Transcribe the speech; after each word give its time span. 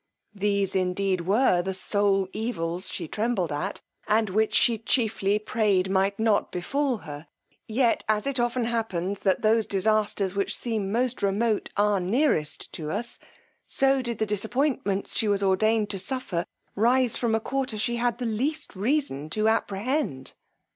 These, 0.33 0.73
indeed, 0.75 1.27
were 1.27 1.61
the 1.61 1.75
sole 1.75 2.27
evils 2.33 2.89
she 2.89 3.07
trembled 3.07 3.51
at, 3.51 3.81
and 4.07 4.31
which 4.31 4.55
she 4.55 4.79
chiefly 4.79 5.37
prayed 5.37 5.91
might 5.91 6.17
not 6.17 6.51
befal 6.51 6.97
her. 7.05 7.27
Yet 7.67 8.03
as 8.09 8.25
it 8.25 8.39
often 8.39 8.63
happens 8.65 9.19
that 9.19 9.43
those 9.43 9.67
disasters 9.67 10.33
which 10.33 10.57
seem 10.57 10.91
most 10.91 11.21
remote 11.21 11.69
are 11.77 11.99
nearest 11.99 12.73
to 12.73 12.89
us, 12.89 13.19
so 13.67 14.01
did 14.01 14.17
the 14.17 14.25
disappointments 14.25 15.15
she 15.15 15.27
was 15.27 15.43
ordained 15.43 15.91
to 15.91 15.99
suffer, 15.99 16.45
rise 16.75 17.15
from 17.15 17.35
a 17.35 17.39
quarter 17.39 17.77
she 17.77 17.97
had 17.97 18.17
the 18.17 18.25
least 18.25 18.75
reason 18.75 19.29
to 19.29 19.47
apprehend. 19.47 20.33